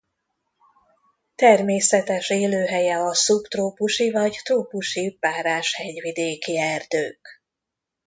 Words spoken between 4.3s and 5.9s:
trópusi párás